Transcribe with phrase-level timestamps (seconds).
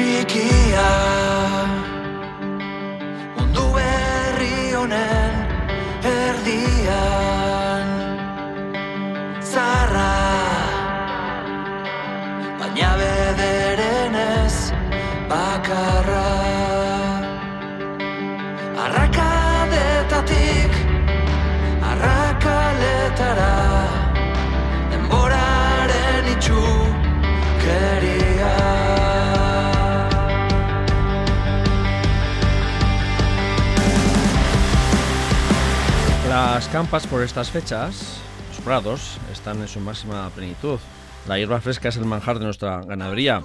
[0.00, 1.29] tricky eyes
[36.70, 40.78] campas por estas fechas, los prados, están en su máxima plenitud.
[41.26, 43.42] La hierba fresca es el manjar de nuestra ganadería.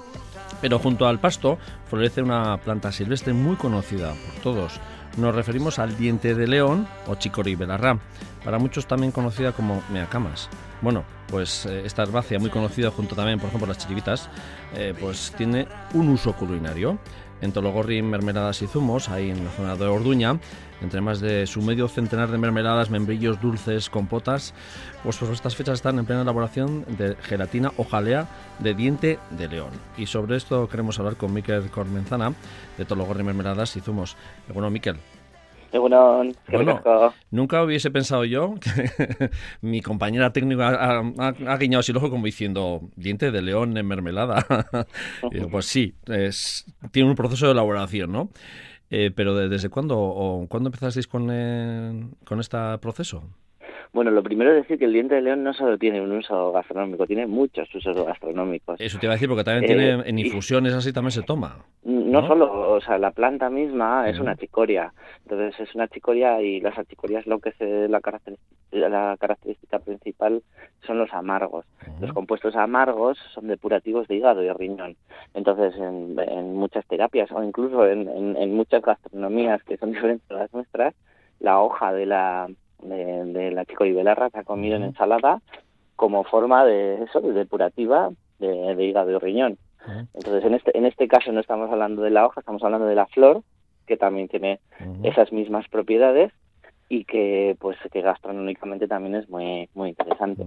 [0.60, 1.58] Pero junto al pasto
[1.90, 4.80] florece una planta silvestre muy conocida por todos.
[5.16, 7.98] Nos referimos al diente de león o chicory belarra,
[8.44, 10.48] para muchos también conocida como meacamas.
[10.80, 14.28] Bueno, pues eh, esta herbácea muy conocida junto también, por ejemplo, las chiribitas,
[14.74, 16.98] eh, pues tiene un uso culinario.
[17.40, 20.38] En Tologorri, mermeladas y zumos, ahí en la zona de Orduña,
[20.80, 24.54] entre más de su medio centenar de mermeladas, membrillos, dulces, compotas,
[25.02, 29.48] pues por estas fechas están en plena elaboración de gelatina o jalea de diente de
[29.48, 29.70] león.
[29.96, 32.32] Y sobre esto queremos hablar con Miquel Cormenzana,
[32.78, 34.16] de Tologorri, mermeladas y zumos.
[34.52, 34.96] Bueno, Miquel,
[35.72, 36.80] Egunon, Bueno,
[37.30, 42.08] nunca hubiese pensado yo que mi compañera técnica ha, ha- ha guiñado así el ojo
[42.10, 44.44] como diciendo diente de león en mermelada.
[45.50, 48.30] Pues sí, es- tiene un proceso de elaboración, ¿no?
[48.90, 53.24] Eh, pero de- ¿desde cuándo o cuándo empezasteis con, eh, con este proceso?
[53.96, 56.52] Bueno, lo primero es decir que el diente de león no solo tiene un uso
[56.52, 58.78] gastronómico, tiene muchos usos gastronómicos.
[58.78, 61.22] Eso te iba a decir porque también Eh, tiene en y- infusiones así también se
[61.22, 61.64] toma.
[61.82, 62.28] No, ¿no?
[62.28, 64.92] solo, o sea, la planta misma es una chicoria.
[65.22, 68.54] Entonces es una chicoria y las achicorias lo que es la, característica,
[68.88, 70.42] la característica principal
[70.86, 71.64] son los amargos.
[71.98, 74.96] Los compuestos amargos son depurativos de hígado y riñón.
[75.32, 80.30] Entonces, en, en muchas terapias o incluso en, en- en muchas gastronomías que son diferentes
[80.30, 80.94] a las nuestras,
[81.40, 82.46] la hoja de la
[82.82, 85.40] de, de la chicoibelarra se ha comido en ensalada
[85.96, 89.58] como forma de eso, de depurativa de, de hígado y riñón.
[90.14, 92.96] Entonces, en este, en este caso no estamos hablando de la hoja, estamos hablando de
[92.96, 93.42] la flor,
[93.86, 94.58] que también tiene
[95.04, 96.32] esas mismas propiedades
[96.88, 100.44] y que pues que gastronómicamente también es muy muy interesante.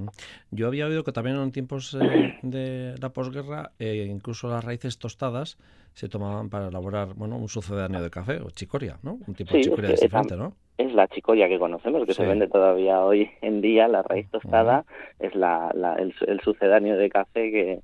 [0.52, 4.98] Yo había oído que también en tiempos eh, de la posguerra, eh, incluso las raíces
[5.00, 5.58] tostadas
[5.94, 9.20] se tomaban para elaborar bueno, un sucedáneo de café o chicoria, ¿no?
[9.28, 10.54] Un tipo de chicoria es que diferente, ¿no?
[10.78, 12.22] Es la chicoria que conocemos, que Sí.
[12.22, 14.86] se vende todavía hoy en día, la raíz tostada,
[15.20, 17.80] es la, la- el, el sucedáneo de café que,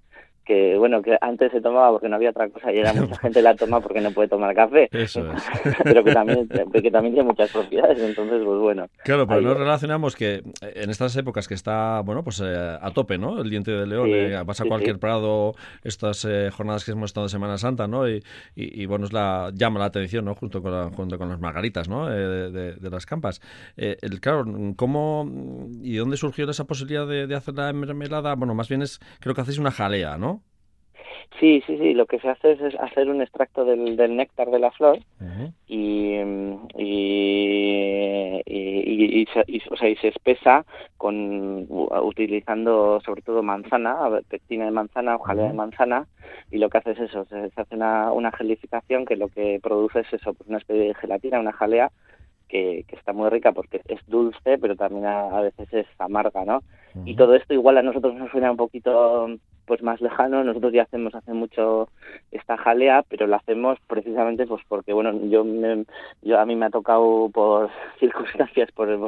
[0.45, 3.41] que, bueno, que antes se tomaba porque no había otra cosa y ahora mucha gente
[3.41, 5.43] la toma porque no puede tomar café, Eso es.
[5.83, 8.87] pero que también, que también tiene muchas propiedades, entonces, pues bueno.
[9.03, 12.91] Claro, pero Ahí- no relacionamos que en estas épocas que está, bueno, pues eh, a
[12.91, 13.41] tope, ¿no?
[13.41, 14.99] El diente de león, Sí, eh, vas a sí, cualquier sí.
[15.01, 18.07] prado, estas eh, jornadas que hemos estado de Semana Santa, ¿no?
[18.07, 18.23] Y,
[18.55, 20.35] y- y, bueno, es la, llama la atención, ¿no?
[20.35, 22.11] Junto con, la- junto con las margaritas, ¿no?
[22.11, 23.41] Eh, de, de- de las campas.
[23.77, 24.45] Eh, el, claro,
[24.75, 25.27] ¿cómo
[25.81, 28.35] y de dónde surgió esa posibilidad de, de hacer la mermelada?
[28.35, 30.34] Bueno, más bien es, creo que hacéis una jalea, ¿no?
[31.39, 34.49] Sí, sí, sí, lo que se hace es, es hacer un extracto del, del néctar
[34.51, 34.99] de la flor
[35.67, 36.15] y,
[36.77, 40.65] y, y, y- y se, y- o sea, y se espesa
[40.97, 43.97] con utilizando sobre todo manzana,
[44.29, 46.07] pectina de manzana o jalea de manzana
[46.51, 49.59] y lo que hace es eso, se, se hace una, una gelificación que lo que
[49.61, 51.91] produce es eso, pues una especie de gelatina, una jalea
[52.47, 56.45] que, que está muy rica porque es dulce pero también a, a veces es amarga,
[56.45, 56.63] ¿no?
[57.05, 59.27] Y todo esto igual a nosotros nos suena un poquito
[59.65, 61.89] pues más lejano, nosotros ya hacemos hace mucho
[62.31, 65.85] esta jalea, pero la hacemos precisamente pues porque bueno, yo me,
[66.21, 68.99] yo a mí me ha tocado por circunstancias por el,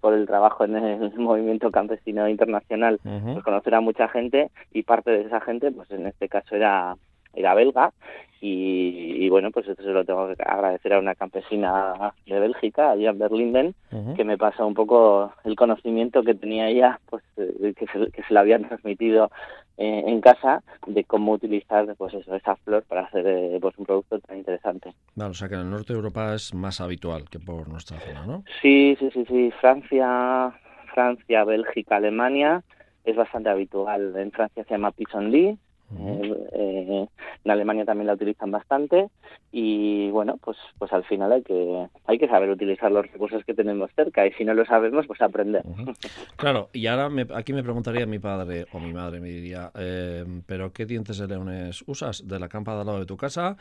[0.00, 5.10] por el trabajo en el movimiento campesino internacional pues conocer a mucha gente y parte
[5.10, 6.96] de esa gente pues en este caso era
[7.34, 7.92] era belga
[8.40, 12.90] y, y bueno pues esto se lo tengo que agradecer a una campesina de Bélgica
[12.90, 14.14] allá en Berlín Ujú.
[14.14, 18.22] que me pasó un poco el conocimiento que tenía ella, pues eh, que se, que
[18.22, 19.30] se le habían transmitido
[19.78, 23.86] eh, en casa de cómo utilizar pues eso, esa flor para hacer eh, pues un
[23.86, 24.92] producto tan interesante.
[25.14, 27.98] Vale, o sea que en el norte de Europa es más habitual que por nuestra
[28.00, 28.44] zona, ¿no?
[28.60, 30.52] Sí, sí, sí, sí, Francia,
[30.92, 32.62] Francia, Bélgica, Alemania
[33.04, 34.14] es bastante habitual.
[34.16, 35.58] En Francia se llama pissenlit,
[35.96, 37.06] Eh, eh,
[37.44, 39.08] en Alemania también la utilizan bastante
[39.50, 43.54] y bueno, pues pues al final hay que hay que saber utilizar los recursos que
[43.54, 45.62] tenemos cerca y si no lo sabemos pues aprender.
[46.36, 50.24] Claro, y ahora me- aquí me preguntaría mi padre o mi madre, me diría, eh,
[50.46, 52.26] ¿pero qué dientes de leones usas?
[52.28, 53.56] ¿De la campa de al lado de tu casa?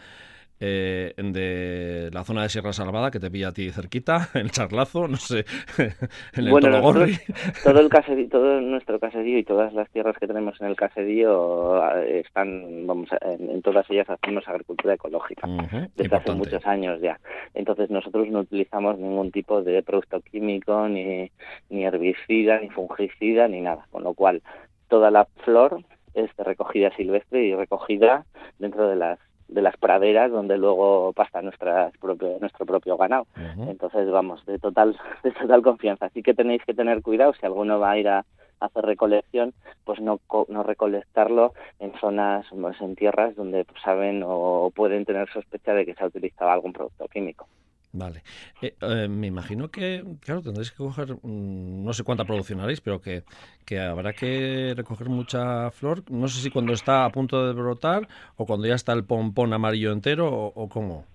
[0.59, 5.07] Eh, de la zona de Sierra Salvada, que te pilla a ti cerquita, en Charlazo,
[5.07, 5.45] no sé,
[5.77, 7.19] en el Bueno, nosotros-
[7.63, 11.81] todo el caserío, todo nuestro caserío y todas las tierras que tenemos en el caserío
[11.98, 15.48] eh, están, vamos, a- en, todas ellas hacemos agricultura ecológica.
[15.95, 17.19] Desde hace muchos años ya.
[17.54, 21.31] Entonces nosotros no utilizamos ningún tipo de producto químico, ni,
[21.69, 23.86] ni herbicida, ni fungicida, ni nada.
[23.92, 24.42] Con lo cual,
[24.89, 25.81] toda la flor
[26.13, 28.25] es de recogida silvestre y recogida
[28.59, 33.27] dentro de las de las praderas donde luego pasta nuestra propio, nuestro propio ganado.
[33.67, 36.07] Entonces, vamos, de total, de total confianza.
[36.07, 38.25] Así que tenéis que tener cuidado si alguno va a ir a
[38.59, 39.53] hacer recolección,
[39.83, 45.29] pues no, no recolectarlo en zonas, pues, en tierras donde pues, saben o pueden tener
[45.29, 47.47] sospecha de que se ha utilizado algún producto químico.
[47.93, 48.21] Vale.
[48.61, 52.81] Eh, eh, me imagino que, claro, tendréis que coger, mm, no sé cuánta producción haréis,
[52.81, 53.23] pero que,
[53.65, 56.03] que habrá que recoger mucha flor.
[56.11, 59.53] No sé si cuando está a punto de brotar o cuando ya está el pompón
[59.53, 61.05] amarillo entero o, o cómo.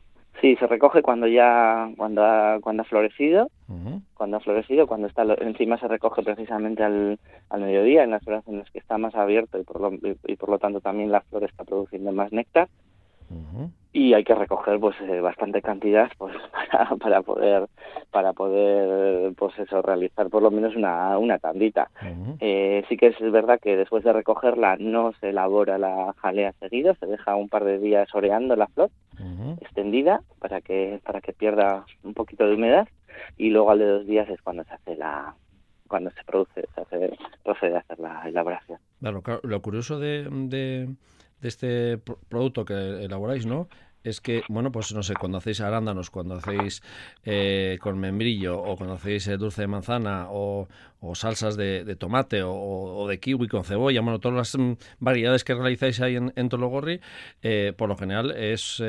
[0.42, 3.48] Sí, se recoge cuando ya cuando ha, cuando ha florecido,
[4.14, 8.42] cuando ha florecido, cuando está encima se recoge precisamente al, al mediodía en las horas
[8.48, 11.20] en las que está más abierto y por lo, y, por lo tanto también la
[11.20, 12.68] flor está produciendo más néctar.
[13.92, 16.34] Y hay que recoger pues eh, bastante cantidad pues
[16.70, 17.68] para, para poder
[18.10, 21.90] para poder pues eso realizar por lo menos una, una tandita.
[22.40, 26.94] Eh, sí que es verdad que después de recogerla no se elabora la jalea seguido
[26.94, 28.90] se deja un par de días oreando la flor
[29.60, 32.88] extendida para que para que pierda un poquito de humedad
[33.36, 35.34] y luego al de dos días es cuando se hace la
[35.86, 38.78] cuando se produce se hace procede a hacer la elaboración.
[39.00, 40.88] Claro, claro, lo curioso de, de,
[41.42, 43.68] de este pro- producto que elaboráis, ¿no?
[44.04, 46.82] Es que, bueno, pues no sé, cuando hacéis arándanos, cuando hacéis
[47.24, 50.66] eh, con membrillo o cuando hacéis eh, dulce de manzana o,
[51.00, 54.72] o salsas de, de tomate o, o de kiwi con cebolla, bueno, todas las mm,
[54.98, 57.00] variedades que realizáis ahí en, en Tologorri,
[57.42, 58.82] eh, por lo general es...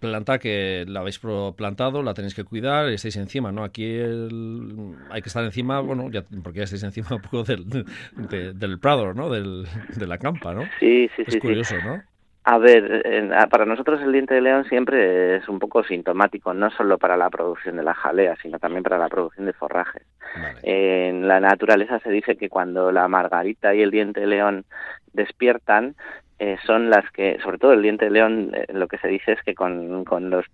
[0.00, 1.20] planta que la habéis
[1.56, 3.64] plantado, la tenéis que cuidar, estáis encima, ¿no?
[3.64, 7.68] Aquí el- hay que estar encima, bueno, ya, porque ya estáis encima un poco del,
[8.16, 9.30] de- del prado, ¿no?
[9.30, 10.62] Del, de la campa, ¿no?
[10.78, 12.02] sí sí Es sí sí curioso, ¿no?
[12.44, 13.04] A ver,
[13.50, 17.28] para nosotros el diente de león siempre es un poco sintomático, no solo para la
[17.30, 20.02] producción de la jalea, sino también para la producción de forrajes.
[20.34, 20.60] Vale.
[20.62, 24.64] En la naturaleza se dice que cuando la margarita y el diente de león
[25.12, 25.96] despiertan,
[26.40, 29.32] eh, son las que, sobre todo el diente de león, eh, lo que se dice
[29.32, 30.46] es que con, con los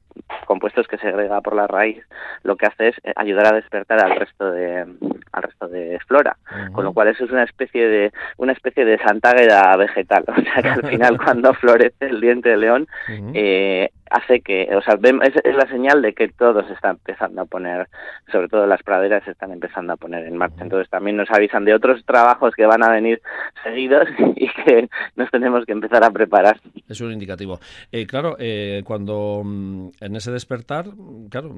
[0.46, 2.02] compuestos que segrega por la raíz,
[2.42, 4.86] lo que hace es eh, ayudar a despertar al resto de
[5.32, 6.36] al resto de flora,
[6.72, 10.62] con lo cual eso es una especie de una especie de santágueda vegetal, o sea
[10.62, 12.86] que al final cuando florece el diente de león
[13.34, 17.44] eh, hace que, o sea, es, la señal de que todo se está empezando a
[17.44, 17.88] poner,
[18.30, 20.62] sobre todo las praderas se están empezando a poner en marcha.
[20.62, 23.20] Entonces también nos avisan de otros trabajos que van a venir
[23.64, 26.60] seguidos y que nos tenemos que empezar a preparar.
[26.88, 27.58] Es un indicativo.
[27.90, 30.86] Eh, claro, eh, cuando mm, en ese despertar,
[31.30, 31.54] claro,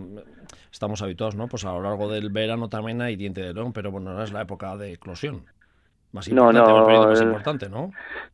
[0.72, 1.48] estamos habituados, ¿no?
[1.48, 4.32] Pues a lo largo del verano también hay diente de león, pero bueno, ahora es
[4.32, 5.44] la época de eclosión.
[6.12, 7.92] Más No, importante, no, el periodo más el- importante, ¿no?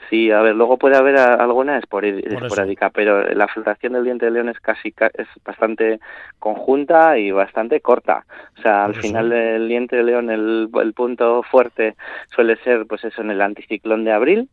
[0.09, 4.49] Sí, a ver, luego puede haber alguna esporádica, pero la floración del diente de león
[4.49, 5.99] es casi ca- es bastante
[6.39, 8.27] conjunta y bastante corta.
[8.59, 11.97] O sea, al final del diente de león el, el punto fuerte
[12.35, 14.49] suele ser, pues eso, en el anticiclón de abril,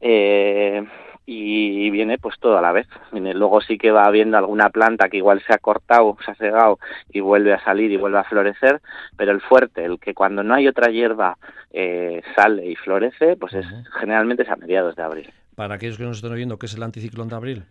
[0.00, 0.86] eh,
[1.26, 2.86] y viene pues todo a la vez.
[3.12, 6.34] Viene- Luego sí que va habiendo alguna planta que igual se ha cortado, se ha
[6.34, 6.78] cegado
[7.10, 8.80] y vuelve a salir y vuelve a florecer,
[9.16, 11.38] pero el fuerte, el que cuando no hay otra hierba
[11.72, 13.66] eh, sale y florece, pues es
[14.00, 15.32] generalmente es a mediados de abril.
[15.54, 17.64] Para aquellos que nos están oyendo, ¿qué es el anticiclón de abril?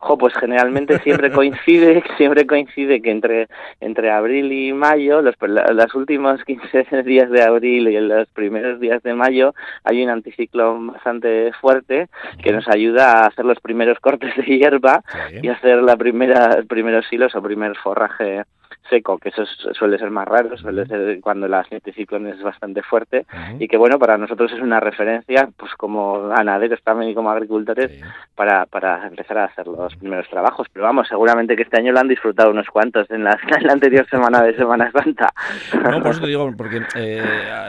[0.00, 3.48] Jo, pues generalmente siempre coincide, siempre coincide que entre
[3.80, 9.02] entre abril y mayo, los los últimos 15 días de abril y los primeros días
[9.02, 12.08] de mayo hay un anticiclón bastante fuerte
[12.42, 15.38] que nos ayuda a hacer los primeros cortes de hierba Sí.
[15.42, 18.44] y hacer la primera primeros hilos o primer forraje
[18.88, 22.82] seco, que eso es- suele ser más raro, suele ser cuando el anticiclón es bastante
[22.82, 23.26] fuerte
[23.58, 27.90] y que bueno, para nosotros es una referencia, pues como ganaderos también y como agricultores,
[27.90, 28.00] Sí.
[28.34, 30.66] para, para empezar a hacer los primeros trabajos.
[30.72, 33.72] Pero vamos, seguramente que este año lo han disfrutado unos cuantos en la, en la
[33.72, 35.28] anterior semana de Semana Santa.
[35.90, 37.22] No, por eso te digo, porque eh,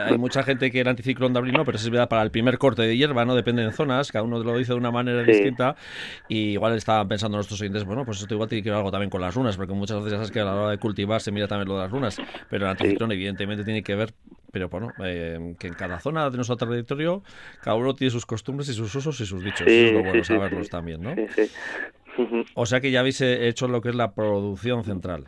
[0.06, 2.30] hay mucha gente que el anticiclón de abril no, pero eso es verdad para el
[2.30, 3.34] primer corte de hierba, ¿no?
[3.34, 5.32] Depende en zonas, cada uno lo dice de una manera Sí.
[5.32, 5.76] distinta.
[6.28, 9.10] Y igual estaban pensando nuestros oyentes, bueno, pues esto igual tiene que ver algo también
[9.10, 11.32] con las lunas, porque muchas veces ya sabes que a la hora de cultivar se
[11.32, 14.12] mira también lo de las lunas, pero el anticiclón evidentemente tiene que ver,
[14.52, 17.22] pero bueno, eh, que en cada zona de nuestro territorio
[17.62, 19.66] cada uno tiene sus costumbres y sus usos y sus dichos.
[19.66, 20.70] Eso es lo bueno sí, sí, saberlos sí.
[20.70, 21.14] también, ¿no?
[21.14, 21.50] Sí, sí.
[22.54, 25.24] O sea que ya habéis eh, hecho lo que es la producción central.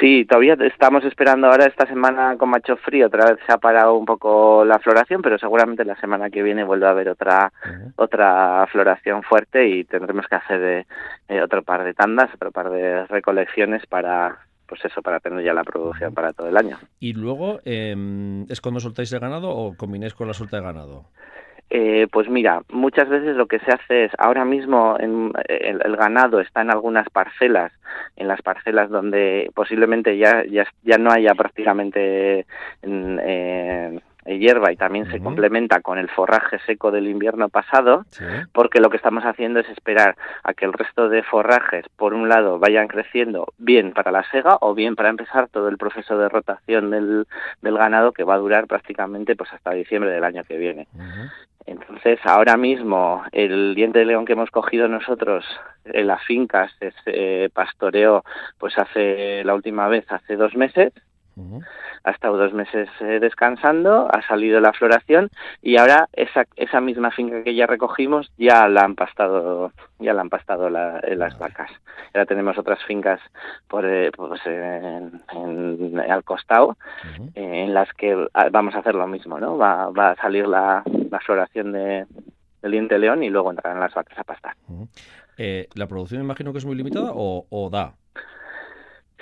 [0.00, 3.94] Sí, todavía estamos esperando ahora esta semana con macho frío, otra vez se ha parado
[3.94, 7.52] un poco la floración, pero seguramente la semana que viene vuelve a haber otra
[7.96, 10.86] otra floración fuerte y tendremos que hacer eh,
[11.28, 15.54] eh, otro par de tandas, otro par de recolecciones para pues eso, para tener ya
[15.54, 16.78] la producción para todo el año.
[17.00, 21.06] ¿Y luego em, es cuando soltáis el ganado o combinéis con la suelta de ganado?
[21.70, 26.40] Eh, pues mira, muchas veces lo que se hace es, ahora mismo en, el, ganado
[26.40, 27.72] está en algunas parcelas,
[28.16, 32.46] en las parcelas donde posiblemente ya, ya, ya no haya prácticamente
[32.82, 34.00] eh,
[34.36, 38.04] hierba y también se complementa con el forraje seco del invierno pasado,
[38.52, 42.28] porque lo que estamos haciendo es esperar a que el resto de forrajes, por un
[42.28, 46.28] lado, vayan creciendo bien para la sega o bien para empezar todo el proceso de
[46.28, 47.26] rotación del,
[47.62, 50.88] del ganado que va a durar prácticamente pues hasta diciembre del año que viene.
[51.66, 55.44] Entonces, ahora mismo, el diente de león que hemos cogido nosotros
[55.84, 58.24] en las fincas, se eh, pastoreó
[58.56, 60.94] pues hace la última vez, hace dos meses,
[62.04, 65.30] ha estado dos meses eh, descansando, ha salido la floración
[65.62, 70.22] y ahora esa, esa misma finca que ya recogimos ya la han pastado, ya la
[70.22, 71.70] han pastado las vacas.
[72.14, 73.20] Ahora tenemos otras fincas
[73.68, 75.20] por, eh, pues, en,
[75.98, 76.76] al costado
[77.34, 79.58] en las que vamos a hacer lo mismo, ¿no?
[79.58, 82.06] Va, va a salir la, la floración de,
[82.62, 84.54] del diente león y luego entrarán las vacas a pastar.
[85.36, 87.94] Eh, ¿La producción imagino que es muy limitada o, o da?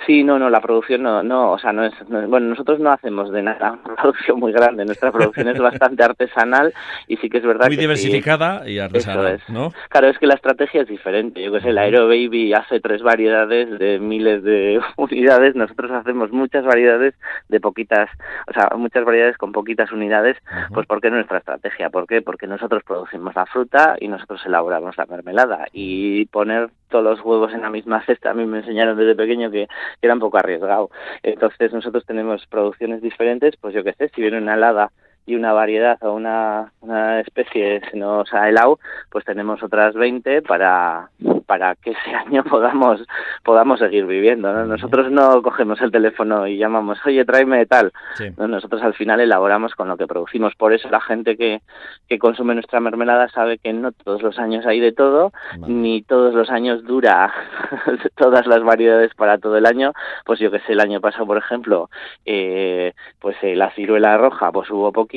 [0.06, 3.32] Sí, no, no, la producción no, no, o sea, no es, bueno, nosotros no hacemos
[3.32, 6.72] de nada una producción muy grande, nuestra producción es bastante artesanal
[7.08, 9.72] y sí que es verdad muy diversificada y artesanal, ¿no?
[9.88, 13.02] Claro, es que la estrategia es diferente, yo que sé, el Aero Baby hace tres
[13.02, 17.14] variedades de miles de unidades, nosotros hacemos muchas variedades
[17.48, 18.08] de poquitas,
[18.48, 20.36] o sea, muchas variedades con poquitas unidades,
[20.72, 22.22] pues porque es nuestra estrategia, ¿por qué?
[22.22, 25.66] Porque nosotros producimos la fruta y nosotros elaboramos la mermelada.
[25.72, 29.50] Y poner todos los huevos en la misma cesta, a mí me enseñaron desde pequeño
[29.50, 29.66] que
[30.02, 30.90] era un poco arriesgado.
[31.22, 34.90] Entonces nosotros tenemos producciones diferentes, pues yo qué sé, si viene una helada
[35.26, 38.78] y una variedad o una, una especie se nos ha helado,
[39.10, 41.10] pues tenemos otras 20 para,
[41.46, 43.02] para que ese año podamos,
[43.42, 44.52] podamos seguir viviendo.
[44.66, 47.92] Nosotros no cogemos el teléfono y llamamos, oye, tráeme tal.
[48.36, 50.54] Nosotros al final elaboramos con lo que producimos.
[50.54, 51.62] Por eso la gente que,
[52.08, 55.32] que consume nuestra mermelada sabe que no todos los años hay de todo,
[55.66, 57.32] ni todos los años dura
[58.16, 59.92] todas las variedades para todo el año.
[60.24, 61.90] Pues yo que sé, el año pasado, por ejemplo,
[62.24, 65.16] eh, pues eh, la ciruela roja, pues hubo poquito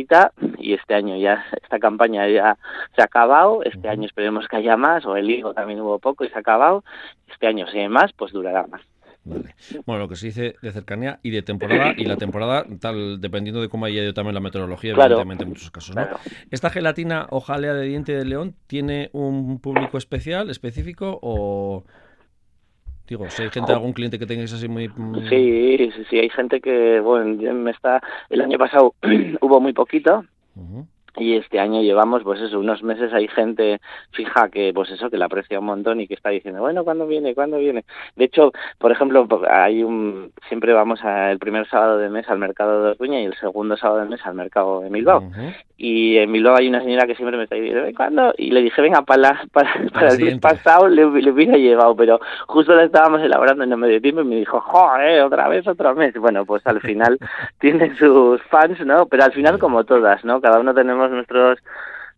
[0.58, 2.58] y este año ya esta campaña ya
[2.96, 6.19] se ha acabado, este año esperemos que haya más, o el higo también hubo poco
[6.24, 6.84] y se ha acabado,
[7.32, 8.82] este año si hay más, pues durará más.
[9.86, 13.62] Bueno, lo que se dice de cercanía y de temporada, y la temporada, tal, dependiendo
[13.62, 15.96] de cómo haya ido también la meteorología, evidentemente en muchos casos.
[15.96, 16.08] ¿no?
[16.50, 21.84] ¿Esta gelatina o jalea de diente de león tiene un público especial, específico, o,
[23.10, 24.88] Digo, si hay gente, algún cliente que tengáis así muy...
[25.30, 28.00] Sí, sí, sí, hay gente que, bueno, me está...
[28.30, 28.94] El año pasado
[29.42, 30.24] hubo muy poquito,
[31.18, 33.80] y este año llevamos pues eso unos meses hay gente
[34.12, 37.08] fija que pues eso que la aprecia un montón y que está diciendo bueno cuándo
[37.08, 37.86] viene cuándo viene
[38.16, 42.84] de hecho por ejemplo hay un siempre vamos el primer sábado de mes al mercado
[42.84, 45.24] de Orduña y el segundo sábado de mes al mercado de Bilbao.
[45.78, 48.34] Y en Bilbao hay una señora que siempre me está diciendo ¿cuándo?
[48.38, 52.76] y le dije venga para para, para el mes pasado le, hubiera llevado pero justo
[52.76, 56.14] la estábamos elaborando en el medio tiempo y me dijo joder otra vez otro mes
[56.16, 57.18] bueno pues al final
[57.60, 61.60] tiene sus fans no pero al final como todas no cada uno tenemos nuestros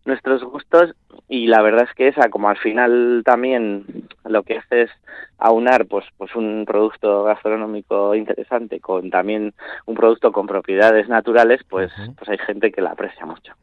[0.04, 0.94] nuestros gustos
[1.28, 3.84] y la verdad es que esa como al final también
[4.24, 4.90] lo que hace es
[5.38, 9.54] aunar pues pues un producto gastronómico interesante con también
[9.86, 13.54] un producto con propiedades naturales pues pues hay gente que la aprecia mucho.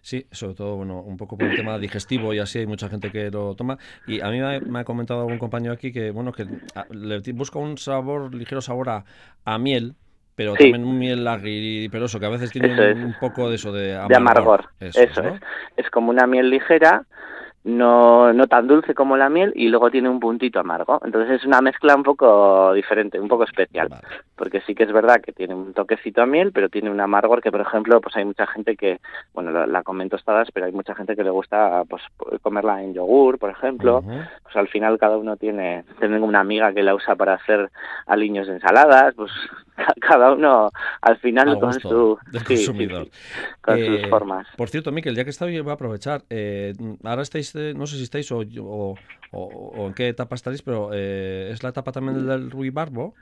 [0.00, 3.12] Sí sobre todo bueno un poco por el tema digestivo y así hay mucha gente
[3.12, 3.78] que lo toma.
[4.06, 6.46] Y a mí me ha, comentado algún compañero aquí que bueno que
[6.90, 9.04] le busca un sabor ligero sabor a,
[9.44, 9.94] a miel
[10.38, 14.08] pero también un miel agriperoso, que a veces tiene un, poco de eso de amargor.
[14.08, 14.64] De amargor.
[14.78, 15.40] Eso, es.
[15.76, 17.06] Es como una miel ligera,
[17.64, 21.00] no, no tan dulce como la miel y luego tiene un puntito amargo.
[21.04, 23.88] Entonces es una mezcla un poco diferente, un poco especial.
[24.36, 27.42] Porque sí que es verdad que tiene un toquecito a miel, pero tiene un amargor
[27.42, 29.00] que, por ejemplo, pues hay mucha gente que,
[29.34, 32.02] bueno, la, la comen tostadas, pero hay mucha gente que le gusta pues
[32.42, 34.02] comerla en yogur, por ejemplo.
[34.42, 37.70] Pues al final cada uno tiene, tengo una amiga que la usa para hacer
[38.06, 39.30] aliños de ensaladas, pues
[40.00, 42.18] cada uno al final con su
[43.60, 44.46] con sus eh, formas.
[44.56, 46.22] Por cierto, Miquel, ya que está voy a aprovechar.
[46.30, 46.74] Eh,
[47.04, 48.44] ahora estáis, eh, no sé si estáis o,
[49.32, 53.14] o, en qué etapa estaréis, pero ¿es la etapa también del Rui Barbo?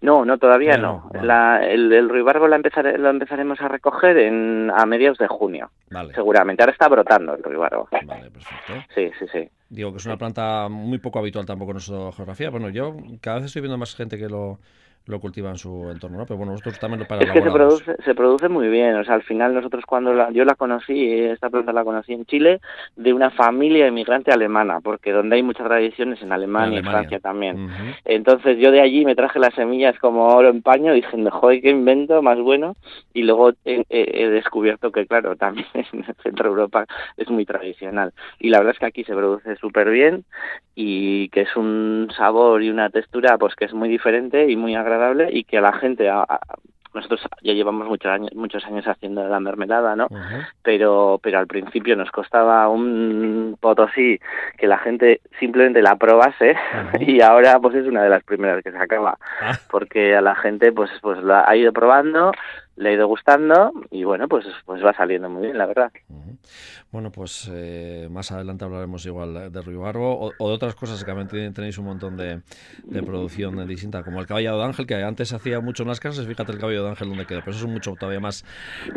[0.00, 1.10] No, no, todavía no.
[1.22, 5.70] la, el, el ruibarbo la empezare, lo empezaremos a recoger en, a mediados de junio,
[5.90, 6.62] Vale, seguramente.
[6.62, 7.88] Ahora está brotando el ruibarbo.
[8.06, 8.72] vale, perfecto.
[8.94, 9.48] Sí, sí, sí.
[9.68, 12.50] Digo que es una planta muy poco habitual tampoco en nuestra geografía.
[12.50, 14.58] Bueno, yo cada vez estoy viendo más gente que lo,
[15.06, 16.26] lo cultiva en su entorno, ¿no?
[16.26, 18.94] Pero bueno, vosotros también lo para Es que se produce, se produce muy bien.
[18.96, 22.26] O sea, al final nosotros cuando la, yo la conocí, esta planta la conocí en
[22.26, 22.60] Chile,
[22.96, 27.18] de una familia inmigrante alemana, porque donde hay muchas tradiciones en Alemania, y en Francia
[27.20, 27.64] también.
[27.64, 27.72] Ujú.
[28.04, 31.70] Entonces yo de allí me traje las semillas como oro en paño, diciendo, joder, qué
[31.70, 32.76] invento más bueno.
[33.12, 37.28] Y luego he, he- he descubierto que, claro, también en el centro de Europa es
[37.30, 38.12] muy tradicional.
[38.38, 40.24] Y la verdad es que aquí se produce súper bien
[40.74, 44.74] y que es un sabor y una textura pues que es muy diferente y muy
[44.74, 44.89] agradable
[45.32, 46.08] y que a la gente...
[46.08, 46.40] a- a-
[46.92, 50.08] nosotros ya llevamos muchos años, muchos años haciendo la mermelada, ¿no?
[50.64, 54.18] Pero pero al principio nos costaba un potosí
[54.58, 56.56] que la gente simplemente la probase
[56.98, 59.52] y ahora pues es una de las primeras que se acaba Ah.
[59.70, 62.32] porque a la gente pues pues la ha ido probando
[62.76, 65.92] le ha ido gustando y bueno pues pues va saliendo muy bien la verdad.
[66.90, 71.06] Bueno, pues eh, más adelante hablaremos igual de ruibarbo o, o de otras cosas que
[71.10, 72.40] también ten- tenéis un montón de,
[72.84, 76.00] de producción distinta, como el caballado de ángel, que antes se hacía mucho en las
[76.00, 78.44] casas, fíjate el cabello de ángel donde queda, pero eso es mucho todavía más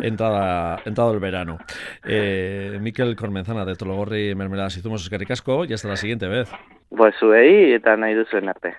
[0.02, 1.58] entrada, entrado el verano.
[2.04, 6.50] Eh, Miquel Cormenzana, de Tologorri, Mermeladas y Zumos Escaricasco, y hasta la siguiente vez.
[6.96, 8.76] pues zuei eta nahi duzuen arte